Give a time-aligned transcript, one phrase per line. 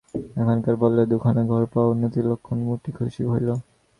[0.35, 3.49] একখানার বদলে দুখানা ঘর পাওয়া উন্নতির লক্ষণ, মতি খুশি হইল।